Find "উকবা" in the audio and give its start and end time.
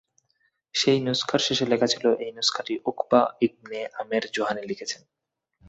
2.85-3.21